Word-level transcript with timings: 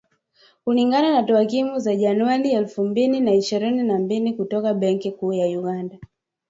Kulingana 0.63 1.11
na 1.11 1.23
takwimu 1.23 1.79
za 1.79 1.95
Januari 1.95 2.51
elfu 2.51 2.85
mbili 2.85 3.19
na 3.19 3.33
ishirini 3.33 3.83
na 3.83 3.99
mbili 3.99 4.33
kutoka 4.33 4.73
Benki 4.73 5.11
Kuu 5.11 5.33
ya 5.33 5.59
Uganda 5.59 5.97